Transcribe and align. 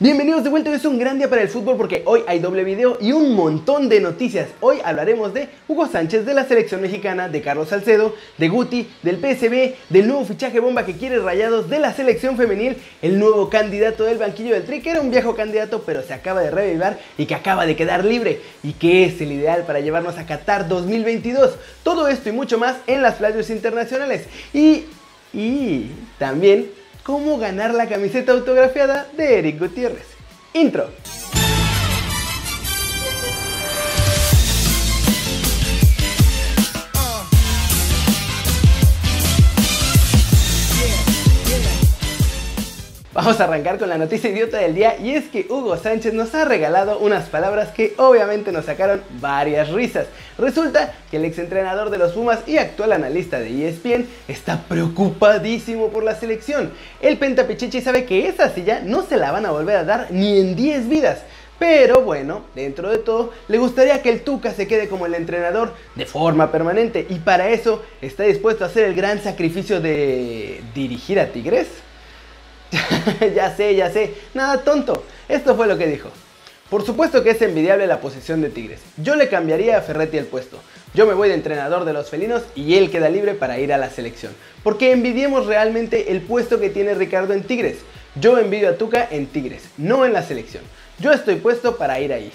Bienvenidos 0.00 0.44
de 0.44 0.50
vuelta, 0.50 0.72
es 0.72 0.84
un 0.84 0.96
gran 0.96 1.18
día 1.18 1.28
para 1.28 1.42
el 1.42 1.48
fútbol 1.48 1.76
porque 1.76 2.04
hoy 2.06 2.22
hay 2.28 2.38
doble 2.38 2.62
video 2.62 2.98
y 3.00 3.10
un 3.10 3.34
montón 3.34 3.88
de 3.88 3.98
noticias. 4.00 4.48
Hoy 4.60 4.78
hablaremos 4.84 5.34
de 5.34 5.48
Hugo 5.66 5.88
Sánchez, 5.88 6.24
de 6.24 6.34
la 6.34 6.44
selección 6.44 6.80
mexicana, 6.80 7.28
de 7.28 7.42
Carlos 7.42 7.70
Salcedo, 7.70 8.14
de 8.36 8.48
Guti, 8.48 8.88
del 9.02 9.16
PSB, 9.16 9.74
del 9.88 10.06
nuevo 10.06 10.24
fichaje 10.24 10.60
bomba 10.60 10.86
que 10.86 10.96
quiere 10.96 11.18
Rayados, 11.18 11.68
de 11.68 11.80
la 11.80 11.92
selección 11.92 12.36
femenil, 12.36 12.76
el 13.02 13.18
nuevo 13.18 13.50
candidato 13.50 14.04
del 14.04 14.18
banquillo 14.18 14.54
del 14.54 14.62
Tri, 14.62 14.82
que 14.82 14.90
era 14.90 15.00
un 15.00 15.10
viejo 15.10 15.34
candidato 15.34 15.82
pero 15.84 16.04
se 16.04 16.14
acaba 16.14 16.42
de 16.42 16.52
revivar 16.52 16.96
y 17.16 17.26
que 17.26 17.34
acaba 17.34 17.66
de 17.66 17.74
quedar 17.74 18.04
libre 18.04 18.40
y 18.62 18.74
que 18.74 19.04
es 19.04 19.20
el 19.20 19.32
ideal 19.32 19.64
para 19.66 19.80
llevarnos 19.80 20.16
a 20.16 20.26
Qatar 20.26 20.68
2022. 20.68 21.56
Todo 21.82 22.06
esto 22.06 22.28
y 22.28 22.32
mucho 22.32 22.56
más 22.56 22.76
en 22.86 23.02
las 23.02 23.16
playas 23.16 23.50
internacionales. 23.50 24.26
Y, 24.54 24.84
y 25.32 25.90
también 26.20 26.77
cómo 27.08 27.38
ganar 27.38 27.72
la 27.72 27.88
camiseta 27.88 28.32
autografiada 28.32 29.06
de 29.16 29.38
Eric 29.38 29.58
Gutiérrez. 29.58 30.08
Intro. 30.52 30.90
Vamos 43.18 43.40
a 43.40 43.44
arrancar 43.44 43.80
con 43.80 43.88
la 43.88 43.98
noticia 43.98 44.30
idiota 44.30 44.58
del 44.58 44.76
día 44.76 44.96
y 44.96 45.10
es 45.10 45.24
que 45.24 45.44
Hugo 45.50 45.76
Sánchez 45.76 46.14
nos 46.14 46.32
ha 46.36 46.44
regalado 46.44 47.00
unas 47.00 47.28
palabras 47.28 47.70
que 47.70 47.94
obviamente 47.96 48.52
nos 48.52 48.66
sacaron 48.66 49.02
varias 49.20 49.70
risas. 49.70 50.06
Resulta 50.38 50.94
que 51.10 51.16
el 51.16 51.24
exentrenador 51.24 51.90
de 51.90 51.98
los 51.98 52.12
Pumas 52.12 52.46
y 52.46 52.58
actual 52.58 52.92
analista 52.92 53.40
de 53.40 53.66
ESPN 53.66 54.06
está 54.28 54.62
preocupadísimo 54.68 55.88
por 55.88 56.04
la 56.04 56.14
selección. 56.14 56.70
El 57.00 57.18
Pentapichichi 57.18 57.80
sabe 57.80 58.04
que 58.04 58.28
esa 58.28 58.50
silla 58.50 58.82
no 58.84 59.02
se 59.02 59.16
la 59.16 59.32
van 59.32 59.46
a 59.46 59.50
volver 59.50 59.78
a 59.78 59.84
dar 59.84 60.06
ni 60.12 60.38
en 60.38 60.54
10 60.54 60.88
vidas. 60.88 61.18
Pero 61.58 62.02
bueno, 62.02 62.42
dentro 62.54 62.88
de 62.88 62.98
todo, 62.98 63.32
le 63.48 63.58
gustaría 63.58 64.00
que 64.00 64.10
el 64.10 64.20
Tuca 64.20 64.52
se 64.52 64.68
quede 64.68 64.88
como 64.88 65.06
el 65.06 65.14
entrenador 65.14 65.74
de 65.96 66.06
forma 66.06 66.52
permanente 66.52 67.04
y 67.10 67.16
para 67.16 67.48
eso 67.48 67.82
está 68.00 68.22
dispuesto 68.22 68.62
a 68.62 68.68
hacer 68.68 68.84
el 68.84 68.94
gran 68.94 69.20
sacrificio 69.20 69.80
de 69.80 70.62
dirigir 70.72 71.18
a 71.18 71.32
Tigres. 71.32 71.66
ya 73.34 73.54
sé, 73.54 73.74
ya 73.74 73.90
sé, 73.90 74.14
nada 74.34 74.62
tonto. 74.62 75.04
Esto 75.28 75.56
fue 75.56 75.66
lo 75.66 75.78
que 75.78 75.86
dijo. 75.86 76.10
Por 76.70 76.84
supuesto 76.84 77.22
que 77.22 77.30
es 77.30 77.40
envidiable 77.40 77.86
la 77.86 78.00
posición 78.00 78.42
de 78.42 78.50
Tigres. 78.50 78.80
Yo 78.98 79.16
le 79.16 79.28
cambiaría 79.28 79.78
a 79.78 79.82
Ferretti 79.82 80.18
el 80.18 80.26
puesto. 80.26 80.58
Yo 80.92 81.06
me 81.06 81.14
voy 81.14 81.28
de 81.28 81.34
entrenador 81.34 81.86
de 81.86 81.94
los 81.94 82.10
felinos 82.10 82.42
y 82.54 82.74
él 82.74 82.90
queda 82.90 83.08
libre 83.08 83.34
para 83.34 83.58
ir 83.58 83.72
a 83.72 83.78
la 83.78 83.88
selección. 83.88 84.32
Porque 84.62 84.92
envidiemos 84.92 85.46
realmente 85.46 86.12
el 86.12 86.20
puesto 86.20 86.60
que 86.60 86.68
tiene 86.68 86.94
Ricardo 86.94 87.32
en 87.32 87.44
Tigres. 87.44 87.78
Yo 88.20 88.38
envidio 88.38 88.68
a 88.68 88.76
Tuca 88.76 89.08
en 89.10 89.26
Tigres, 89.26 89.62
no 89.78 90.04
en 90.04 90.12
la 90.12 90.22
selección. 90.22 90.62
Yo 90.98 91.12
estoy 91.12 91.36
puesto 91.36 91.76
para 91.76 92.00
ir 92.00 92.12
ahí. 92.12 92.32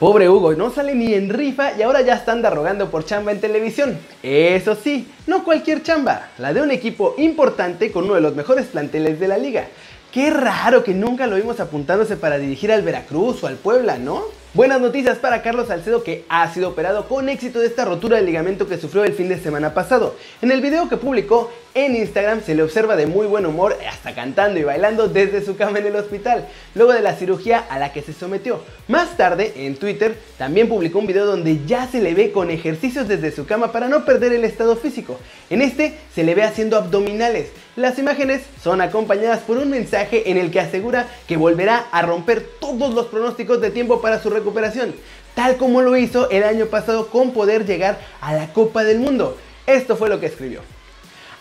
Pobre 0.00 0.30
Hugo, 0.30 0.54
no 0.54 0.70
sale 0.70 0.94
ni 0.94 1.12
en 1.12 1.28
rifa 1.28 1.76
y 1.76 1.82
ahora 1.82 2.00
ya 2.00 2.14
están 2.14 2.40
derrogando 2.40 2.90
por 2.90 3.04
chamba 3.04 3.32
en 3.32 3.40
televisión. 3.42 3.98
Eso 4.22 4.74
sí, 4.74 5.06
no 5.26 5.44
cualquier 5.44 5.82
chamba, 5.82 6.30
la 6.38 6.54
de 6.54 6.62
un 6.62 6.70
equipo 6.70 7.14
importante 7.18 7.92
con 7.92 8.04
uno 8.04 8.14
de 8.14 8.22
los 8.22 8.34
mejores 8.34 8.64
planteles 8.68 9.20
de 9.20 9.28
la 9.28 9.36
liga. 9.36 9.66
Qué 10.10 10.30
raro 10.30 10.84
que 10.84 10.94
nunca 10.94 11.26
lo 11.26 11.36
vimos 11.36 11.60
apuntándose 11.60 12.16
para 12.16 12.38
dirigir 12.38 12.72
al 12.72 12.80
Veracruz 12.80 13.44
o 13.44 13.46
al 13.46 13.56
Puebla, 13.56 13.98
¿no? 13.98 14.22
Buenas 14.52 14.80
noticias 14.80 15.18
para 15.18 15.42
Carlos 15.42 15.68
Salcedo 15.68 16.02
que 16.02 16.24
ha 16.28 16.52
sido 16.52 16.70
operado 16.70 17.06
con 17.06 17.28
éxito 17.28 17.60
de 17.60 17.68
esta 17.68 17.84
rotura 17.84 18.16
de 18.16 18.24
ligamento 18.24 18.66
que 18.66 18.78
sufrió 18.78 19.04
el 19.04 19.12
fin 19.12 19.28
de 19.28 19.38
semana 19.38 19.74
pasado. 19.74 20.16
En 20.42 20.50
el 20.50 20.60
video 20.60 20.88
que 20.88 20.96
publicó 20.96 21.52
en 21.72 21.94
Instagram 21.94 22.42
se 22.42 22.56
le 22.56 22.64
observa 22.64 22.96
de 22.96 23.06
muy 23.06 23.28
buen 23.28 23.46
humor, 23.46 23.78
hasta 23.88 24.12
cantando 24.12 24.58
y 24.58 24.64
bailando 24.64 25.06
desde 25.06 25.44
su 25.44 25.56
cama 25.56 25.78
en 25.78 25.86
el 25.86 25.94
hospital, 25.94 26.48
luego 26.74 26.92
de 26.92 27.00
la 27.00 27.14
cirugía 27.14 27.60
a 27.60 27.78
la 27.78 27.92
que 27.92 28.02
se 28.02 28.12
sometió. 28.12 28.60
Más 28.88 29.16
tarde, 29.16 29.52
en 29.54 29.76
Twitter, 29.76 30.18
también 30.36 30.68
publicó 30.68 30.98
un 30.98 31.06
video 31.06 31.26
donde 31.26 31.64
ya 31.64 31.86
se 31.86 32.02
le 32.02 32.12
ve 32.14 32.32
con 32.32 32.50
ejercicios 32.50 33.06
desde 33.06 33.30
su 33.30 33.46
cama 33.46 33.70
para 33.70 33.86
no 33.86 34.04
perder 34.04 34.32
el 34.32 34.44
estado 34.44 34.74
físico. 34.74 35.20
En 35.48 35.62
este 35.62 35.94
se 36.12 36.24
le 36.24 36.34
ve 36.34 36.42
haciendo 36.42 36.76
abdominales. 36.76 37.50
Las 37.76 38.00
imágenes 38.00 38.42
son 38.62 38.80
acompañadas 38.80 39.40
por 39.40 39.56
un 39.56 39.70
mensaje 39.70 40.28
en 40.30 40.36
el 40.36 40.50
que 40.50 40.58
asegura 40.58 41.06
que 41.28 41.36
volverá 41.36 41.86
a 41.92 42.02
romper 42.02 42.44
todos 42.58 42.92
los 42.92 43.06
pronósticos 43.06 43.60
de 43.60 43.70
tiempo 43.70 44.00
para 44.00 44.20
su 44.20 44.28
recuperación, 44.28 44.92
tal 45.36 45.56
como 45.56 45.80
lo 45.80 45.96
hizo 45.96 46.28
el 46.30 46.42
año 46.42 46.66
pasado 46.66 47.06
con 47.06 47.32
poder 47.32 47.66
llegar 47.66 48.00
a 48.20 48.34
la 48.34 48.52
Copa 48.52 48.82
del 48.82 48.98
Mundo. 48.98 49.36
Esto 49.66 49.96
fue 49.96 50.08
lo 50.08 50.18
que 50.18 50.26
escribió. 50.26 50.62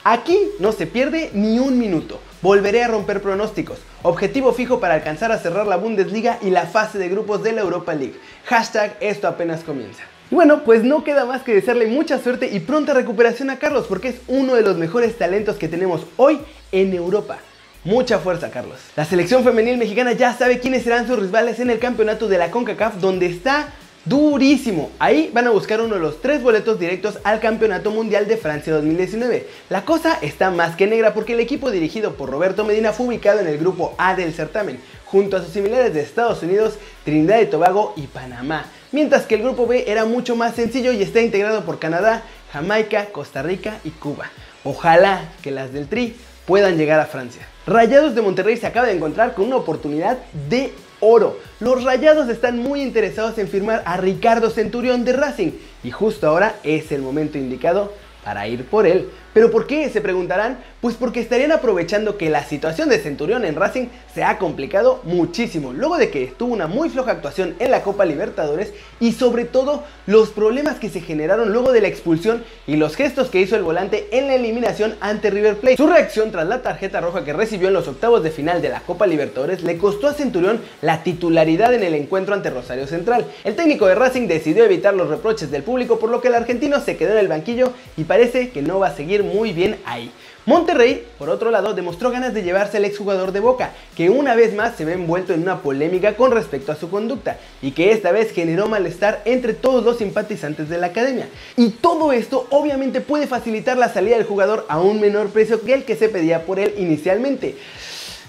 Aquí 0.03 0.37
no 0.59 0.71
se 0.71 0.85
pierde 0.85 1.31
ni 1.33 1.57
un 1.57 1.79
minuto. 1.79 2.19
Volveré 2.43 2.83
a 2.83 2.87
romper 2.87 3.23
pronósticos. 3.23 3.79
Objetivo 4.03 4.53
fijo 4.53 4.79
para 4.79 4.93
alcanzar 4.93 5.31
a 5.31 5.39
cerrar 5.39 5.65
la 5.65 5.77
Bundesliga 5.77 6.37
y 6.43 6.51
la 6.51 6.67
fase 6.67 6.99
de 6.99 7.09
grupos 7.09 7.41
de 7.41 7.53
la 7.53 7.61
Europa 7.61 7.95
League. 7.95 8.19
Hashtag 8.45 8.95
esto 9.01 9.27
apenas 9.27 9.63
comienza. 9.63 10.03
Y 10.31 10.35
bueno, 10.35 10.63
pues 10.63 10.83
no 10.83 11.03
queda 11.03 11.25
más 11.25 11.41
que 11.41 11.55
desearle 11.55 11.87
mucha 11.87 12.19
suerte 12.19 12.49
y 12.51 12.59
pronta 12.59 12.93
recuperación 12.93 13.49
a 13.49 13.57
Carlos 13.57 13.87
porque 13.89 14.09
es 14.09 14.15
uno 14.27 14.53
de 14.55 14.61
los 14.61 14.77
mejores 14.77 15.17
talentos 15.17 15.57
que 15.57 15.67
tenemos 15.67 16.05
hoy 16.17 16.39
en 16.71 16.93
Europa. 16.93 17.39
Mucha 17.83 18.19
fuerza, 18.19 18.51
Carlos. 18.51 18.77
La 18.95 19.05
selección 19.05 19.43
femenil 19.43 19.77
mexicana 19.77 20.11
ya 20.11 20.33
sabe 20.33 20.59
quiénes 20.59 20.83
serán 20.83 21.07
sus 21.07 21.17
rivales 21.17 21.59
en 21.59 21.69
el 21.69 21.79
campeonato 21.79 22.27
de 22.27 22.37
la 22.37 22.51
CONCACAF, 22.51 22.97
donde 22.97 23.25
está 23.25 23.73
durísimo. 24.05 24.91
Ahí 24.99 25.31
van 25.33 25.47
a 25.47 25.51
buscar 25.51 25.81
uno 25.81 25.95
de 25.95 26.01
los 26.01 26.21
tres 26.21 26.43
boletos 26.43 26.79
directos 26.79 27.19
al 27.23 27.39
Campeonato 27.39 27.89
Mundial 27.89 28.27
de 28.27 28.37
Francia 28.37 28.73
2019. 28.73 29.47
La 29.69 29.85
cosa 29.85 30.19
está 30.21 30.51
más 30.51 30.75
que 30.75 30.87
negra 30.87 31.13
porque 31.13 31.33
el 31.33 31.39
equipo 31.39 31.71
dirigido 31.71 32.15
por 32.15 32.29
Roberto 32.29 32.65
Medina 32.65 32.91
fue 32.91 33.07
ubicado 33.07 33.39
en 33.39 33.47
el 33.47 33.57
grupo 33.57 33.95
A 33.97 34.15
del 34.15 34.33
certamen, 34.33 34.79
junto 35.05 35.37
a 35.37 35.41
sus 35.41 35.53
similares 35.53 35.93
de 35.93 36.01
Estados 36.01 36.43
Unidos, 36.43 36.75
Trinidad 37.03 37.39
y 37.39 37.47
Tobago 37.47 37.93
y 37.95 38.07
Panamá. 38.07 38.65
Mientras 38.91 39.27
que 39.27 39.35
el 39.35 39.43
grupo 39.43 39.67
B 39.67 39.83
era 39.87 40.05
mucho 40.05 40.35
más 40.35 40.55
sencillo 40.55 40.91
y 40.91 41.03
está 41.03 41.21
integrado 41.21 41.63
por 41.63 41.77
Canadá, 41.77 42.23
Jamaica, 42.51 43.05
Costa 43.11 43.43
Rica 43.43 43.77
y 43.83 43.91
Cuba. 43.91 44.31
Ojalá 44.63 45.29
que 45.43 45.51
las 45.51 45.71
del 45.71 45.87
Tri 45.87 46.15
puedan 46.47 46.75
llegar 46.75 46.99
a 46.99 47.05
Francia. 47.05 47.47
Rayados 47.67 48.15
de 48.15 48.23
Monterrey 48.23 48.57
se 48.57 48.65
acaba 48.65 48.87
de 48.87 48.93
encontrar 48.93 49.35
con 49.35 49.45
una 49.45 49.57
oportunidad 49.57 50.17
de 50.49 50.73
oro. 51.01 51.37
Los 51.59 51.83
Rayados 51.83 52.29
están 52.29 52.57
muy 52.57 52.81
interesados 52.81 53.37
en 53.37 53.47
firmar 53.47 53.83
a 53.85 53.97
Ricardo 53.97 54.49
Centurión 54.49 55.05
de 55.05 55.13
Racing 55.13 55.51
y 55.83 55.91
justo 55.91 56.27
ahora 56.27 56.55
es 56.63 56.91
el 56.91 57.03
momento 57.03 57.37
indicado 57.37 57.93
para 58.23 58.47
ir 58.47 58.65
por 58.65 58.87
él. 58.87 59.09
¿Pero 59.33 59.51
por 59.51 59.67
qué? 59.67 59.89
Se 59.89 60.01
preguntarán. 60.01 60.59
Pues 60.81 60.95
porque 60.95 61.19
estarían 61.19 61.51
aprovechando 61.51 62.17
que 62.17 62.29
la 62.29 62.45
situación 62.45 62.87
de 62.87 62.99
Centurión 62.99 63.43
en 63.43 63.55
Racing 63.55 63.87
se 64.13 64.23
ha 64.23 64.37
complicado 64.37 65.01
muchísimo, 65.03 65.73
luego 65.73 65.97
de 65.97 66.09
que 66.09 66.27
tuvo 66.27 66.53
una 66.53 66.67
muy 66.67 66.89
floja 66.89 67.11
actuación 67.11 67.55
en 67.59 67.71
la 67.71 67.83
Copa 67.83 68.05
Libertadores 68.05 68.71
y 69.01 69.11
sobre 69.11 69.43
todo 69.43 69.83
los 70.07 70.29
problemas 70.29 70.79
que 70.79 70.87
se 70.87 71.01
generaron 71.01 71.51
luego 71.51 71.73
de 71.73 71.81
la 71.81 71.89
expulsión 71.89 72.45
y 72.65 72.77
los 72.77 72.95
gestos 72.95 73.29
que 73.29 73.41
hizo 73.41 73.57
el 73.57 73.63
volante 73.63 74.07
en 74.11 74.27
la 74.27 74.35
eliminación 74.35 74.95
ante 75.01 75.29
River 75.29 75.57
Plate. 75.57 75.75
Su 75.75 75.87
reacción 75.87 76.31
tras 76.31 76.47
la 76.47 76.61
tarjeta 76.61 77.01
roja 77.01 77.25
que 77.25 77.33
recibió 77.33 77.67
en 77.67 77.73
los 77.73 77.89
octavos 77.89 78.23
de 78.23 78.31
final 78.31 78.61
de 78.61 78.69
la 78.69 78.79
Copa 78.79 79.05
Libertadores 79.05 79.63
le 79.63 79.77
costó 79.77 80.07
a 80.07 80.13
Centurión 80.13 80.61
la 80.81 81.03
titularidad 81.03 81.73
en 81.73 81.83
el 81.83 81.93
encuentro 81.93 82.33
ante 82.33 82.51
Rosario 82.51 82.87
Central. 82.87 83.25
El 83.43 83.57
técnico 83.57 83.85
de 83.85 83.95
Racing 83.95 84.27
decidió 84.27 84.63
evitar 84.63 84.93
los 84.93 85.09
reproches 85.09 85.51
del 85.51 85.63
público 85.63 85.99
por 85.99 86.09
lo 86.09 86.21
que 86.21 86.29
el 86.29 86.35
argentino 86.35 86.79
se 86.79 86.95
quedó 86.95 87.11
en 87.11 87.19
el 87.19 87.27
banquillo 87.27 87.73
y 87.97 88.05
parece 88.05 88.51
que 88.51 88.61
no 88.61 88.79
va 88.79 88.87
a 88.87 88.95
seguir 88.95 89.18
muy 89.23 89.53
bien 89.53 89.77
ahí. 89.85 90.11
Monterrey, 90.45 91.05
por 91.19 91.29
otro 91.29 91.51
lado, 91.51 91.73
demostró 91.73 92.09
ganas 92.09 92.33
de 92.33 92.41
llevarse 92.41 92.77
al 92.77 92.85
exjugador 92.85 93.31
de 93.31 93.39
Boca, 93.39 93.71
que 93.95 94.09
una 94.09 94.33
vez 94.35 94.55
más 94.55 94.75
se 94.75 94.83
ve 94.83 94.93
envuelto 94.93 95.33
en 95.33 95.43
una 95.43 95.61
polémica 95.61 96.15
con 96.15 96.31
respecto 96.31 96.71
a 96.71 96.75
su 96.75 96.89
conducta, 96.89 97.37
y 97.61 97.71
que 97.71 97.91
esta 97.91 98.11
vez 98.11 98.31
generó 98.31 98.67
malestar 98.67 99.21
entre 99.25 99.53
todos 99.53 99.85
los 99.85 99.97
simpatizantes 99.97 100.67
de 100.67 100.79
la 100.79 100.87
academia. 100.87 101.27
Y 101.55 101.69
todo 101.69 102.11
esto 102.13 102.47
obviamente 102.49 102.99
puede 102.99 103.27
facilitar 103.27 103.77
la 103.77 103.93
salida 103.93 104.17
del 104.17 104.25
jugador 104.25 104.65
a 104.69 104.79
un 104.79 104.99
menor 104.99 105.29
precio 105.29 105.61
que 105.61 105.75
el 105.75 105.83
que 105.83 105.95
se 105.95 106.09
pedía 106.09 106.45
por 106.45 106.59
él 106.59 106.73
inicialmente. 106.77 107.55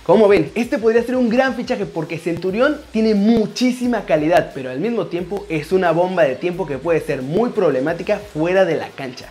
Como 0.02 0.28
ven, 0.28 0.50
este 0.54 0.76
podría 0.76 1.02
ser 1.02 1.16
un 1.16 1.28
gran 1.28 1.54
fichaje 1.54 1.86
porque 1.86 2.18
Centurión 2.18 2.80
tiene 2.91 3.15
muchísima 3.15 4.04
calidad, 4.04 4.50
pero 4.54 4.70
al 4.70 4.80
mismo 4.80 5.06
tiempo 5.06 5.47
es 5.48 5.72
una 5.72 5.92
bomba 5.92 6.24
de 6.24 6.34
tiempo 6.34 6.66
que 6.66 6.78
puede 6.78 7.00
ser 7.00 7.22
muy 7.22 7.50
problemática 7.50 8.18
fuera 8.18 8.65
de 8.65 8.76
la 8.76 8.88
cancha. 8.88 9.30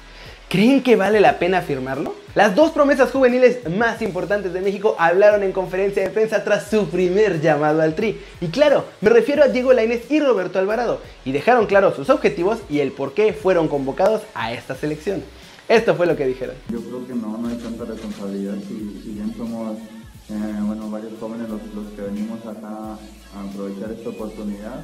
¿Creen 0.50 0.82
que 0.82 0.96
vale 0.96 1.20
la 1.20 1.38
pena 1.38 1.62
firmarlo? 1.62 2.16
Las 2.34 2.56
dos 2.56 2.72
promesas 2.72 3.12
juveniles 3.12 3.70
más 3.70 4.02
importantes 4.02 4.52
de 4.52 4.62
México 4.62 4.96
hablaron 4.98 5.44
en 5.44 5.52
conferencia 5.52 6.02
de 6.02 6.10
prensa 6.10 6.44
tras 6.44 6.72
su 6.72 6.90
primer 6.90 7.40
llamado 7.40 7.84
al 7.84 7.94
Tri. 7.94 8.20
Y 8.42 8.48
claro, 8.48 8.86
me 9.00 9.12
refiero 9.12 9.44
a 9.44 9.48
Diego 9.48 9.74
Lainez 9.74 10.10
y 10.10 10.20
Roberto 10.20 10.58
Alvarado, 10.58 11.02
y 11.24 11.34
dejaron 11.34 11.68
claro 11.68 11.94
sus 11.94 12.10
objetivos 12.10 12.58
y 12.68 12.80
el 12.80 12.94
por 12.94 13.14
qué 13.14 13.32
fueron 13.32 13.68
convocados 13.68 14.24
a 14.34 14.52
esta 14.52 14.74
selección. 14.74 15.22
Esto 15.68 15.94
fue 15.94 16.08
lo 16.08 16.16
que 16.16 16.26
dijeron. 16.26 16.56
Yo 16.72 16.82
creo 16.82 17.06
que 17.06 17.14
no, 17.14 17.38
no 17.38 17.48
hay 17.48 17.56
tanta 17.58 17.86
responsabilidad. 17.86 18.56
Si 18.68 19.12
bien 19.12 19.32
somos 19.38 19.78
eh, 19.78 20.34
bueno, 20.64 20.90
varios 20.90 21.14
jóvenes 21.20 21.48
los, 21.48 21.62
los 21.76 21.94
que 21.94 22.02
venimos 22.02 22.40
acá 22.40 22.98
a 23.36 23.50
aprovechar 23.50 23.92
esta 23.92 24.10
oportunidad, 24.10 24.84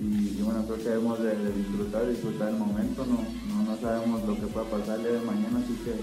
y, 0.00 0.42
bueno, 0.42 0.64
creo 0.64 0.78
que 0.78 0.88
debemos 0.88 1.18
de, 1.20 1.52
disfrutar, 1.52 2.08
disfrutar 2.08 2.48
el 2.50 2.56
momento, 2.56 3.04
no, 3.04 3.64
no, 3.64 3.76
sabemos 3.80 4.24
lo 4.26 4.34
que 4.36 4.46
pueda 4.46 4.66
pasar 4.66 4.96
el 4.98 5.04
día 5.04 5.12
de 5.12 5.26
mañana, 5.26 5.58
así 5.58 5.74
que 5.84 5.94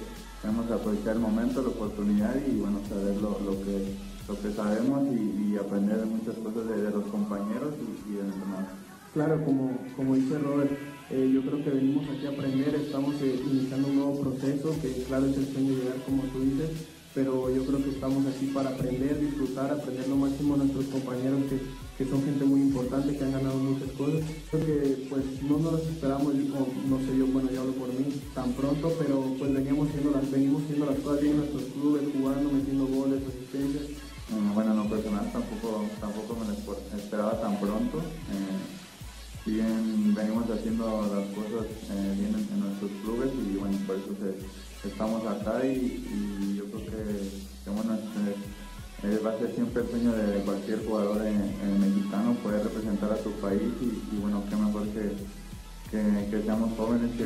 debemos 0.42 0.72
aprovechar 0.72 1.16
el 1.16 1.22
momento, 1.22 1.62
la 1.62 1.70
oportunidad 1.70 2.36
y 2.46 2.60
bueno, 2.60 2.80
saber 2.90 3.16
lo, 3.22 3.40
lo 3.40 3.62
que 3.64 3.96
lo 4.28 4.42
que 4.42 4.52
sabemos 4.54 5.04
y, 5.14 5.56
aprender 5.56 6.06
muchas 6.06 6.36
cosas 6.36 6.68
de, 6.68 6.90
los 6.90 7.06
compañeros 7.06 7.74
y, 7.80 8.12
y 8.12 8.16
del 8.16 8.26
entrenador. 8.26 8.66
Claro, 9.14 9.46
como, 9.46 9.78
como 9.96 10.16
dice 10.16 10.38
Robert, 10.40 10.72
eh, 11.10 11.32
yo 11.34 11.42
creo 11.42 11.64
que 11.64 11.70
venimos 11.70 12.04
aquí 12.10 12.26
a 12.26 12.32
aprender, 12.32 12.76
estamos 12.76 13.16
eh, 13.22 13.40
iniciando 13.50 13.88
un 13.88 13.96
nuevo 13.96 14.20
proceso, 14.20 14.76
que 14.82 15.04
claro 15.04 15.28
es 15.28 15.38
el 15.38 15.48
sueño 15.54 15.78
llegar 15.78 16.02
como 16.06 16.24
tú 16.24 16.42
dices, 16.42 16.72
pero 17.14 17.54
yo 17.54 17.64
creo 17.64 17.84
que 17.84 17.92
estamos 17.92 18.26
aquí 18.26 18.48
para 18.48 18.72
aprender, 18.72 19.20
disfrutar, 19.20 19.72
aprender 19.72 20.08
lo 20.10 20.18
máximo 20.18 20.56
a 20.56 20.58
nuestros 20.58 20.86
compañeros 20.86 21.42
que, 21.48 21.60
que 21.98 22.06
son 22.06 22.24
gente 22.24 22.44
muy 22.44 22.62
importante, 22.62 23.18
que 23.18 23.24
han 23.24 23.32
ganado 23.32 23.58
muchas 23.58 23.92
cosas. 23.92 24.22
Creo 24.52 24.66
que 24.66 25.08
pues 25.10 25.24
no 25.44 25.58
nos 25.60 25.82
esperamos, 25.82 26.34
no 26.34 27.00
sé 27.00 27.18
yo, 27.18 27.28
bueno 27.28 27.50
yo 27.52 27.62
hablo 27.62 27.74
por 27.74 27.90
mí, 27.90 28.22
tan 28.34 28.52
pronto, 28.54 28.94
pero 29.00 29.24
pues 29.40 29.54
veníamos 29.54 29.90
siendo 29.90 30.12
las, 30.12 30.30
venimos 30.30 30.64
siendo 30.68 30.86
las 30.86 31.00
cosas 31.00 31.22
bien 31.22 31.34
en 31.34 31.40
nuestros 31.40 31.64
clubes, 31.74 32.04
jugando, 32.14 32.52
metiendo 32.52 32.88
goles, 32.88 33.22
asistencias. 33.28 33.84
bueno, 34.54 34.74
no 34.74 34.90
personal 34.90 35.32
tampoco, 35.32 35.86
tampoco 36.02 36.36
me 36.36 36.48
lo 36.48 36.98
esperaba 36.98 37.40
tan 37.42 37.60
pronto. 37.60 38.00
Eh, 38.00 39.50
bien 39.50 40.16
venimos 40.16 40.50
haciendo 40.50 41.02
las 41.02 41.28
cosas 41.36 41.68
eh, 41.92 42.16
bien 42.18 42.34
en, 42.34 42.60
nuestros 42.60 42.92
clubes 43.04 43.30
y 43.34 43.58
bueno, 43.58 43.78
por 43.86 43.96
eso 43.96 44.10
estamos 44.84 45.26
acá 45.28 45.66
y 45.66 46.56
yo 46.58 46.66
creo 46.66 46.86
que 46.86 47.56
que 47.66 47.72
bueno, 47.72 47.96
este, 47.96 48.38
eh, 49.06 49.20
va 49.24 49.32
a 49.32 49.38
ser 49.38 49.54
siempre 49.54 49.84
el 49.84 49.90
sueño 49.90 50.12
de 50.14 50.40
cualquier 50.42 50.84
jugador 50.86 51.22
mexicano 51.80 52.34
poder 52.42 52.64
representar 52.64 53.12
a 53.14 53.18
su 53.18 53.32
país 53.34 53.62
y, 53.82 54.18
bueno, 54.18 54.44
qué 54.50 54.56
mejor 54.56 54.84
que, 54.90 56.32
que, 56.32 56.42
seamos 56.44 56.72
jóvenes, 56.78 57.12
que, 57.12 57.26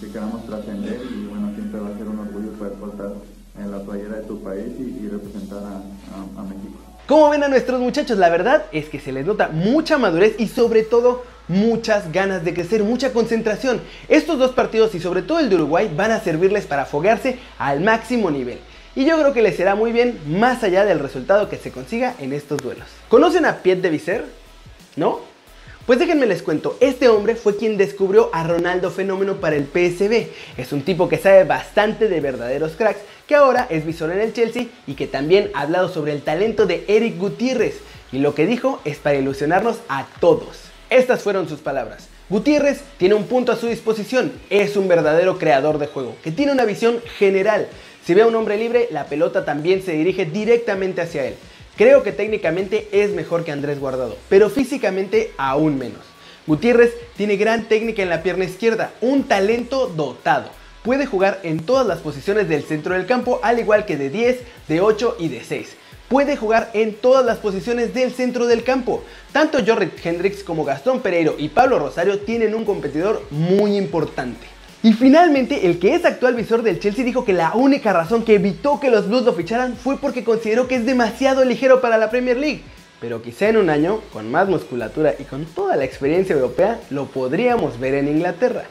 que, 0.00 0.12
queramos 0.12 0.46
trascender 0.46 1.00
y 1.02 1.26
bueno, 1.26 1.52
siempre 1.54 1.80
va 1.80 1.88
a 1.88 1.98
ser 1.98 2.08
un 2.08 2.18
orgullo 2.20 2.52
poder 2.52 2.72
portar 2.74 3.12
en 3.58 3.70
la 3.70 3.80
playera 3.80 4.16
de 4.16 4.22
tu 4.22 4.42
país 4.42 4.66
y, 4.78 5.08
representar 5.08 5.58
a, 5.58 6.40
a 6.40 6.42
México. 6.44 6.78
Como 7.06 7.30
ven 7.30 7.42
a 7.42 7.48
nuestros 7.48 7.80
muchachos, 7.80 8.16
la 8.16 8.30
verdad 8.30 8.66
es 8.70 8.88
que 8.88 9.00
se 9.00 9.10
les 9.10 9.26
nota 9.26 9.48
mucha 9.48 9.98
madurez 9.98 10.36
y 10.38 10.46
sobre 10.46 10.84
todo 10.84 11.24
muchas 11.48 12.12
ganas 12.12 12.44
de 12.44 12.54
crecer, 12.54 12.84
mucha 12.84 13.12
concentración. 13.12 13.80
Estos 14.08 14.38
dos 14.38 14.52
partidos 14.52 14.94
y 14.94 15.00
sobre 15.00 15.22
todo 15.22 15.40
el 15.40 15.50
de 15.50 15.56
Uruguay 15.56 15.92
van 15.94 16.12
a 16.12 16.20
servirles 16.20 16.66
para 16.66 16.86
foguearse 16.86 17.40
al 17.58 17.80
máximo 17.80 18.30
nivel 18.30 18.60
y 18.94 19.04
yo 19.04 19.18
creo 19.18 19.32
que 19.32 19.42
les 19.42 19.56
será 19.56 19.74
muy 19.74 19.92
bien 19.92 20.18
más 20.26 20.62
allá 20.62 20.84
del 20.84 20.98
resultado 20.98 21.48
que 21.48 21.56
se 21.56 21.70
consiga 21.70 22.14
en 22.18 22.32
estos 22.32 22.58
duelos. 22.58 22.86
¿Conocen 23.08 23.46
a 23.46 23.58
Piet 23.58 23.80
de 23.80 23.90
Vicer? 23.90 24.24
¿No? 24.96 25.20
Pues 25.86 25.98
déjenme 25.98 26.26
les 26.26 26.42
cuento, 26.42 26.76
este 26.78 27.08
hombre 27.08 27.34
fue 27.34 27.56
quien 27.56 27.76
descubrió 27.76 28.30
a 28.32 28.44
Ronaldo 28.44 28.90
Fenómeno 28.90 29.40
para 29.40 29.56
el 29.56 29.64
PSB. 29.64 30.28
Es 30.56 30.72
un 30.72 30.82
tipo 30.82 31.08
que 31.08 31.18
sabe 31.18 31.42
bastante 31.42 32.08
de 32.08 32.20
verdaderos 32.20 32.72
cracks, 32.76 33.00
que 33.26 33.34
ahora 33.34 33.66
es 33.68 33.84
visor 33.84 34.12
en 34.12 34.20
el 34.20 34.32
Chelsea 34.32 34.66
y 34.86 34.94
que 34.94 35.08
también 35.08 35.50
ha 35.54 35.62
hablado 35.62 35.88
sobre 35.88 36.12
el 36.12 36.22
talento 36.22 36.66
de 36.66 36.84
Eric 36.86 37.18
Gutiérrez. 37.18 37.80
Y 38.12 38.18
lo 38.18 38.34
que 38.34 38.46
dijo 38.46 38.80
es 38.84 38.98
para 38.98 39.16
ilusionarnos 39.16 39.78
a 39.88 40.06
todos. 40.20 40.60
Estas 40.88 41.22
fueron 41.22 41.48
sus 41.48 41.60
palabras. 41.60 42.08
Gutiérrez 42.28 42.82
tiene 42.96 43.14
un 43.14 43.24
punto 43.24 43.50
a 43.50 43.56
su 43.56 43.66
disposición, 43.66 44.32
es 44.50 44.76
un 44.76 44.86
verdadero 44.86 45.36
creador 45.38 45.78
de 45.78 45.86
juego, 45.86 46.16
que 46.22 46.30
tiene 46.30 46.52
una 46.52 46.64
visión 46.64 47.00
general. 47.18 47.68
Si 48.04 48.14
ve 48.14 48.22
a 48.22 48.26
un 48.26 48.34
hombre 48.34 48.56
libre, 48.56 48.88
la 48.90 49.06
pelota 49.06 49.44
también 49.44 49.80
se 49.80 49.92
dirige 49.92 50.24
directamente 50.24 51.02
hacia 51.02 51.24
él. 51.24 51.36
Creo 51.76 52.02
que 52.02 52.10
técnicamente 52.10 52.88
es 52.90 53.10
mejor 53.10 53.44
que 53.44 53.52
Andrés 53.52 53.78
Guardado, 53.78 54.16
pero 54.28 54.50
físicamente 54.50 55.32
aún 55.36 55.78
menos. 55.78 56.00
Gutiérrez 56.48 56.94
tiene 57.16 57.36
gran 57.36 57.68
técnica 57.68 58.02
en 58.02 58.08
la 58.08 58.24
pierna 58.24 58.44
izquierda, 58.44 58.92
un 59.00 59.22
talento 59.22 59.86
dotado. 59.86 60.50
Puede 60.82 61.06
jugar 61.06 61.38
en 61.44 61.60
todas 61.60 61.86
las 61.86 62.00
posiciones 62.00 62.48
del 62.48 62.64
centro 62.64 62.94
del 62.94 63.06
campo, 63.06 63.38
al 63.44 63.60
igual 63.60 63.86
que 63.86 63.96
de 63.96 64.10
10, 64.10 64.40
de 64.66 64.80
8 64.80 65.16
y 65.20 65.28
de 65.28 65.44
6. 65.44 65.76
Puede 66.08 66.36
jugar 66.36 66.70
en 66.74 66.94
todas 66.94 67.24
las 67.24 67.38
posiciones 67.38 67.94
del 67.94 68.12
centro 68.12 68.48
del 68.48 68.64
campo. 68.64 69.04
Tanto 69.30 69.64
Jorrit 69.64 70.04
Hendricks 70.04 70.42
como 70.42 70.64
Gastón 70.64 71.00
Pereiro 71.02 71.36
y 71.38 71.50
Pablo 71.50 71.78
Rosario 71.78 72.18
tienen 72.18 72.56
un 72.56 72.64
competidor 72.64 73.22
muy 73.30 73.76
importante. 73.76 74.44
Y 74.84 74.94
finalmente, 74.94 75.64
el 75.66 75.78
que 75.78 75.94
es 75.94 76.04
actual 76.04 76.34
visor 76.34 76.64
del 76.64 76.80
Chelsea 76.80 77.04
dijo 77.04 77.24
que 77.24 77.32
la 77.32 77.52
única 77.54 77.92
razón 77.92 78.24
que 78.24 78.34
evitó 78.34 78.80
que 78.80 78.90
los 78.90 79.08
Blues 79.08 79.22
lo 79.22 79.32
ficharan 79.32 79.76
fue 79.76 79.96
porque 79.96 80.24
consideró 80.24 80.66
que 80.66 80.74
es 80.74 80.84
demasiado 80.84 81.44
ligero 81.44 81.80
para 81.80 81.98
la 81.98 82.10
Premier 82.10 82.36
League. 82.36 82.62
Pero 83.00 83.22
quizá 83.22 83.48
en 83.48 83.58
un 83.58 83.70
año, 83.70 84.00
con 84.12 84.28
más 84.28 84.48
musculatura 84.48 85.14
y 85.16 85.22
con 85.22 85.44
toda 85.44 85.76
la 85.76 85.84
experiencia 85.84 86.34
europea, 86.34 86.80
lo 86.90 87.06
podríamos 87.06 87.78
ver 87.78 87.94
en 87.94 88.08
Inglaterra. 88.08 88.64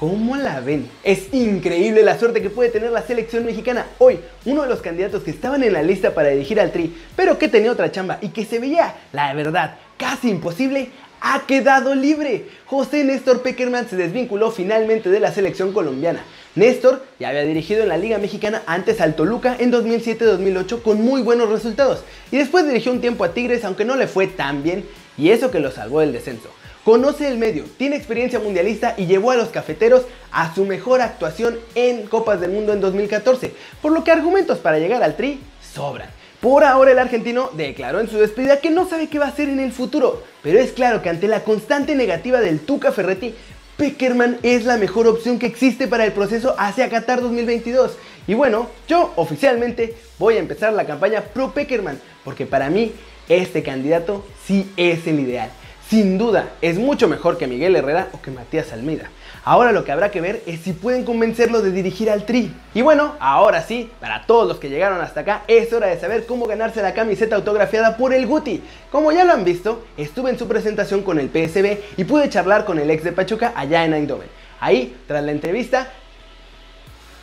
¿Cómo 0.00 0.36
la 0.36 0.60
ven? 0.60 0.88
Es 1.04 1.34
increíble 1.34 2.02
la 2.02 2.18
suerte 2.18 2.40
que 2.40 2.48
puede 2.48 2.70
tener 2.70 2.90
la 2.90 3.02
selección 3.02 3.44
mexicana. 3.44 3.84
Hoy, 3.98 4.20
uno 4.46 4.62
de 4.62 4.68
los 4.70 4.80
candidatos 4.80 5.22
que 5.22 5.32
estaban 5.32 5.62
en 5.64 5.74
la 5.74 5.82
lista 5.82 6.14
para 6.14 6.28
dirigir 6.30 6.60
al 6.60 6.72
Tri, 6.72 6.96
pero 7.14 7.36
que 7.36 7.48
tenía 7.48 7.72
otra 7.72 7.92
chamba 7.92 8.18
y 8.22 8.28
que 8.28 8.46
se 8.46 8.58
veía, 8.58 8.94
la 9.12 9.34
verdad, 9.34 9.76
casi 9.98 10.30
imposible, 10.30 10.90
ha 11.20 11.46
quedado 11.46 11.94
libre. 11.94 12.46
José 12.66 13.04
Néstor 13.04 13.42
Peckerman 13.42 13.88
se 13.88 13.96
desvinculó 13.96 14.50
finalmente 14.50 15.10
de 15.10 15.20
la 15.20 15.32
selección 15.32 15.72
colombiana. 15.72 16.22
Néstor 16.54 17.04
ya 17.20 17.28
había 17.28 17.44
dirigido 17.44 17.82
en 17.82 17.88
la 17.88 17.96
Liga 17.96 18.18
Mexicana 18.18 18.62
antes 18.66 19.00
al 19.00 19.14
Toluca 19.14 19.56
en 19.58 19.72
2007-2008 19.72 20.82
con 20.82 21.00
muy 21.02 21.22
buenos 21.22 21.48
resultados 21.48 22.02
y 22.32 22.38
después 22.38 22.66
dirigió 22.66 22.90
un 22.90 23.00
tiempo 23.00 23.24
a 23.24 23.32
Tigres 23.32 23.64
aunque 23.64 23.84
no 23.84 23.96
le 23.96 24.08
fue 24.08 24.26
tan 24.26 24.62
bien 24.62 24.84
y 25.16 25.30
eso 25.30 25.50
que 25.50 25.60
lo 25.60 25.70
salvó 25.70 26.00
del 26.00 26.12
descenso. 26.12 26.48
Conoce 26.84 27.28
el 27.28 27.38
medio, 27.38 27.64
tiene 27.76 27.96
experiencia 27.96 28.38
mundialista 28.38 28.94
y 28.96 29.06
llevó 29.06 29.30
a 29.30 29.36
los 29.36 29.50
cafeteros 29.50 30.06
a 30.32 30.54
su 30.54 30.64
mejor 30.64 31.02
actuación 31.02 31.58
en 31.74 32.06
Copas 32.06 32.40
del 32.40 32.50
Mundo 32.50 32.72
en 32.72 32.80
2014, 32.80 33.52
por 33.82 33.92
lo 33.92 34.04
que 34.04 34.10
argumentos 34.10 34.58
para 34.58 34.78
llegar 34.78 35.02
al 35.02 35.16
Tri 35.16 35.38
sobran. 35.72 36.10
Por 36.40 36.62
ahora 36.62 36.92
el 36.92 36.98
argentino 36.98 37.50
declaró 37.54 38.00
en 38.00 38.08
su 38.08 38.16
despedida 38.16 38.60
que 38.60 38.70
no 38.70 38.88
sabe 38.88 39.08
qué 39.08 39.18
va 39.18 39.26
a 39.26 39.30
hacer 39.30 39.48
en 39.48 39.58
el 39.58 39.72
futuro, 39.72 40.22
pero 40.42 40.60
es 40.60 40.72
claro 40.72 41.02
que 41.02 41.08
ante 41.08 41.26
la 41.26 41.42
constante 41.42 41.94
negativa 41.96 42.40
del 42.40 42.60
Tuca 42.60 42.92
Ferretti, 42.92 43.34
Peckerman 43.76 44.38
es 44.42 44.64
la 44.64 44.76
mejor 44.76 45.06
opción 45.06 45.38
que 45.38 45.46
existe 45.46 45.86
para 45.86 46.04
el 46.04 46.12
proceso 46.12 46.54
hacia 46.58 46.88
Qatar 46.88 47.20
2022. 47.20 47.96
Y 48.26 48.34
bueno, 48.34 48.68
yo 48.88 49.12
oficialmente 49.16 49.94
voy 50.18 50.34
a 50.34 50.40
empezar 50.40 50.72
la 50.72 50.86
campaña 50.86 51.22
pro 51.22 51.52
Peckerman, 51.52 52.00
porque 52.24 52.44
para 52.44 52.70
mí 52.70 52.92
este 53.28 53.62
candidato 53.62 54.24
sí 54.44 54.70
es 54.76 55.06
el 55.06 55.20
ideal. 55.20 55.50
Sin 55.88 56.18
duda, 56.18 56.50
es 56.60 56.78
mucho 56.78 57.08
mejor 57.08 57.38
que 57.38 57.46
Miguel 57.46 57.76
Herrera 57.76 58.08
o 58.12 58.20
que 58.20 58.30
Matías 58.30 58.72
Almeida. 58.72 59.10
Ahora 59.48 59.72
lo 59.72 59.82
que 59.82 59.92
habrá 59.92 60.10
que 60.10 60.20
ver 60.20 60.42
es 60.44 60.60
si 60.60 60.74
pueden 60.74 61.06
convencerlo 61.06 61.62
de 61.62 61.70
dirigir 61.70 62.10
al 62.10 62.26
Tri. 62.26 62.52
Y 62.74 62.82
bueno, 62.82 63.14
ahora 63.18 63.62
sí, 63.62 63.90
para 63.98 64.26
todos 64.26 64.46
los 64.46 64.58
que 64.58 64.68
llegaron 64.68 65.00
hasta 65.00 65.20
acá, 65.20 65.44
es 65.48 65.72
hora 65.72 65.86
de 65.86 65.98
saber 65.98 66.26
cómo 66.26 66.44
ganarse 66.44 66.82
la 66.82 66.92
camiseta 66.92 67.36
autografiada 67.36 67.96
por 67.96 68.12
el 68.12 68.26
Guti. 68.26 68.62
Como 68.92 69.10
ya 69.10 69.24
lo 69.24 69.32
han 69.32 69.44
visto, 69.44 69.86
estuve 69.96 70.28
en 70.28 70.38
su 70.38 70.46
presentación 70.48 71.02
con 71.02 71.18
el 71.18 71.30
PSB 71.30 71.78
y 71.96 72.04
pude 72.04 72.28
charlar 72.28 72.66
con 72.66 72.78
el 72.78 72.90
ex 72.90 73.04
de 73.04 73.12
Pachuca 73.12 73.54
allá 73.56 73.86
en 73.86 73.94
Eindhoven. 73.94 74.28
Ahí, 74.60 74.94
tras 75.06 75.24
la 75.24 75.32
entrevista, 75.32 75.92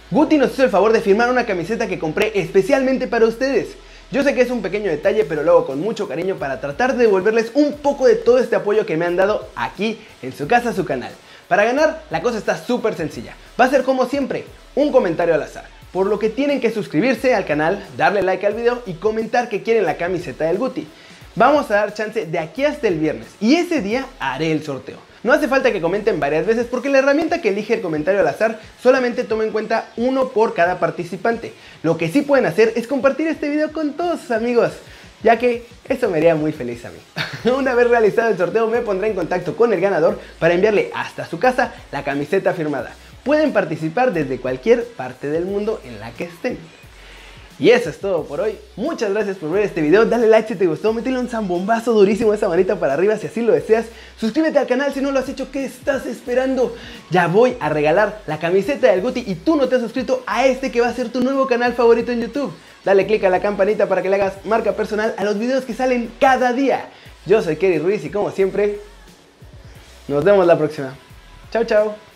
Guti 0.10 0.40
nos 0.40 0.52
hizo 0.54 0.64
el 0.64 0.72
favor 0.72 0.94
de 0.94 1.02
firmar 1.02 1.30
una 1.30 1.46
camiseta 1.46 1.86
que 1.86 2.00
compré 2.00 2.32
especialmente 2.34 3.06
para 3.06 3.28
ustedes. 3.28 3.76
Yo 4.10 4.24
sé 4.24 4.34
que 4.34 4.42
es 4.42 4.50
un 4.50 4.64
pequeño 4.64 4.90
detalle, 4.90 5.26
pero 5.26 5.44
luego 5.44 5.68
con 5.68 5.80
mucho 5.80 6.08
cariño 6.08 6.38
para 6.38 6.60
tratar 6.60 6.94
de 6.94 7.04
devolverles 7.04 7.52
un 7.54 7.74
poco 7.74 8.08
de 8.08 8.16
todo 8.16 8.40
este 8.40 8.56
apoyo 8.56 8.88
que 8.88 8.98
me 8.98 9.06
han 9.06 9.16
dado 9.16 9.48
aquí 9.56 10.00
en 10.24 10.34
su 10.34 10.48
casa, 10.48 10.74
su 10.74 10.86
canal. 10.86 11.12
Para 11.48 11.64
ganar, 11.64 12.02
la 12.10 12.22
cosa 12.22 12.40
está 12.40 12.58
súper 12.58 12.96
sencilla. 12.96 13.36
Va 13.60 13.66
a 13.66 13.70
ser 13.70 13.84
como 13.84 14.08
siempre, 14.08 14.46
un 14.74 14.92
comentario 14.92 15.36
al 15.36 15.44
azar. 15.44 15.66
Por 15.92 16.08
lo 16.08 16.18
que 16.18 16.30
tienen 16.30 16.60
que 16.60 16.72
suscribirse 16.72 17.36
al 17.36 17.46
canal, 17.46 17.86
darle 17.98 18.24
like 18.24 18.46
al 18.46 18.56
video 18.56 18.82
y 18.86 18.96
comentar 18.96 19.48
que 19.48 19.62
quieren 19.62 19.86
la 19.86 19.98
camiseta 19.98 20.46
del 20.46 20.58
Guti. 20.58 20.88
Vamos 21.36 21.70
a 21.70 21.76
dar 21.76 21.94
chance 21.94 22.26
de 22.26 22.40
aquí 22.40 22.66
hasta 22.66 22.88
el 22.88 22.98
viernes 22.98 23.28
y 23.40 23.56
ese 23.56 23.82
día 23.82 24.06
haré 24.20 24.52
el 24.52 24.64
sorteo. 24.64 24.98
No 25.22 25.34
hace 25.34 25.48
falta 25.48 25.72
que 25.72 25.82
comenten 25.82 26.20
varias 26.20 26.46
veces 26.46 26.66
porque 26.66 26.90
la 26.90 27.00
herramienta 27.00 27.42
que 27.42 27.50
elige 27.50 27.76
el 27.76 27.82
comentario 27.82 28.22
al 28.22 28.28
azar 28.28 28.60
solamente 28.82 29.24
toma 29.24 29.44
en 29.44 29.52
cuenta 29.52 29.90
uno 29.98 30.30
por 30.30 30.54
cada 30.54 30.80
participante. 30.80 31.54
Lo 31.84 31.98
que 31.98 32.10
sí 32.10 32.22
pueden 32.22 32.46
hacer 32.46 32.74
es 32.76 32.88
compartir 32.88 33.28
este 33.28 33.50
video 33.50 33.72
con 33.72 33.94
todos 33.94 34.22
sus 34.22 34.32
amigos 34.32 34.72
ya 35.24 35.38
que 35.38 35.66
eso 35.88 36.10
me 36.10 36.18
haría 36.18 36.36
muy 36.36 36.52
feliz 36.52 36.86
a 36.86 36.90
mí. 36.90 36.98
Una 37.52 37.74
vez 37.74 37.90
realizado 37.90 38.30
el 38.30 38.38
sorteo 38.38 38.68
me 38.68 38.82
pondré 38.82 39.10
en 39.10 39.16
contacto 39.16 39.56
con 39.56 39.74
el 39.74 39.82
ganador 39.82 40.20
para 40.40 40.54
enviarle 40.54 40.92
hasta 40.94 41.26
su 41.26 41.40
casa 41.40 41.74
la 41.92 42.04
camiseta 42.04 42.54
firmada. 42.54 42.94
Pueden 43.24 43.54
participar 43.54 44.14
desde 44.14 44.40
cualquier 44.40 44.84
parte 44.84 45.30
del 45.30 45.46
mundo 45.46 45.82
en 45.84 46.00
la 46.00 46.12
que 46.12 46.26
estén. 46.26 46.60
Y 47.58 47.70
eso 47.70 47.90
es 47.90 48.00
todo 48.00 48.26
por 48.26 48.42
hoy. 48.42 48.58
Muchas 48.76 49.12
gracias 49.12 49.38
por 49.38 49.50
ver 49.50 49.64
este 49.64 49.82
video. 49.82 50.06
Dale 50.06 50.28
like 50.28 50.48
si 50.48 50.56
te 50.56 50.68
gustó. 50.68 50.92
Métele 50.92 51.20
un 51.20 51.30
zambombazo 51.30 51.94
durísimo 51.94 52.34
esa 52.34 52.50
manita 52.50 52.78
para 52.78 52.94
arriba 52.94 53.18
si 53.18 53.28
así 53.28 53.42
lo 53.42 53.54
deseas. 53.54 53.86
Suscríbete 54.20 54.60
al 54.60 54.68
canal 54.68 54.94
si 54.94 55.00
no 55.00 55.12
lo 55.12 55.20
has 55.20 55.30
hecho. 55.30 55.52
¿Qué 55.52 55.64
estás 55.64 56.06
esperando? 56.06 56.76
Ya 57.12 57.28
voy 57.28 57.56
a 57.62 57.70
regalar 57.70 58.22
la 58.28 58.40
camiseta 58.40 58.92
del 58.92 59.02
Guti 59.02 59.24
y 59.26 59.36
tú 59.36 59.56
no 59.56 59.70
te 59.70 59.76
has 59.76 59.82
suscrito 59.82 60.22
a 60.28 60.46
este 60.46 60.70
que 60.70 60.82
va 60.82 60.90
a 60.90 60.94
ser 60.94 61.10
tu 61.10 61.22
nuevo 61.22 61.48
canal 61.48 61.74
favorito 61.74 62.12
en 62.12 62.22
YouTube. 62.22 62.54
Dale 62.84 63.08
click 63.08 63.24
a 63.24 63.30
la 63.30 63.40
campanita 63.40 63.88
para 63.88 64.02
que 64.02 64.10
le 64.10 64.16
hagas 64.18 64.46
marca 64.46 64.74
personal 64.74 65.16
a 65.18 65.24
los 65.24 65.40
videos 65.40 65.64
que 65.64 65.74
salen 65.74 66.12
cada 66.20 66.52
día. 66.52 66.90
Yo 67.26 67.42
soy 67.42 67.56
Kerry 67.56 67.80
Ruiz 67.80 68.04
y 68.04 68.10
como 68.10 68.32
siempre, 68.32 68.80
nos 70.08 70.24
vemos 70.24 70.46
la 70.46 70.58
próxima. 70.58 70.94
Chao, 71.52 71.64
chao. 71.64 72.15